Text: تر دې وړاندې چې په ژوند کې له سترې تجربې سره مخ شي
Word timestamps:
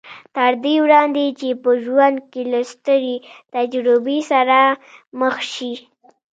تر 0.35 0.51
دې 0.63 0.75
وړاندې 0.85 1.25
چې 1.39 1.47
په 1.63 1.71
ژوند 1.83 2.17
کې 2.31 2.41
له 2.51 2.61
سترې 2.71 3.15
تجربې 3.55 4.19
سره 4.31 4.59
مخ 5.19 5.35
شي 5.53 5.73